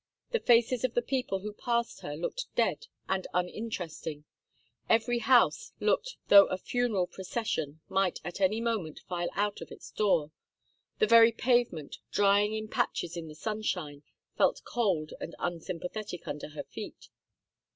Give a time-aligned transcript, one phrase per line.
[0.31, 4.23] The faces of the people who passed her looked dead and uninteresting.
[4.89, 9.69] Every house looked as though a funeral procession might at any moment file out of
[9.71, 10.31] its door.
[10.97, 14.01] The very pavement, drying in patches in the sunshine,
[14.35, 17.09] felt cold and unsympathetic under her feet.